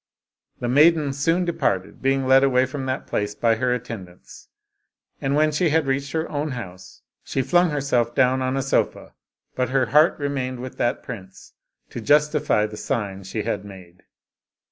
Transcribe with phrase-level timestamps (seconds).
[0.59, 4.47] The maiden soon departed, being led away from that place by her attendants,
[5.21, 9.13] and when she had reached her own house, she flung herself down on a sofa,
[9.53, 11.53] but her heart remained with that prince,
[11.91, 14.01] to justify the sign she had made.